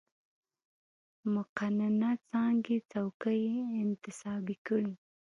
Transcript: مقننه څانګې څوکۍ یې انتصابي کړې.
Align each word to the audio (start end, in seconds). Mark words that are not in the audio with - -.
مقننه 1.33 2.11
څانګې 2.29 2.77
څوکۍ 2.91 3.41
یې 3.55 3.61
انتصابي 3.83 4.55
کړې. 4.67 4.91